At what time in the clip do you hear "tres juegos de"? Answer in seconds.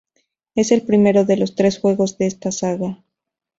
1.53-2.25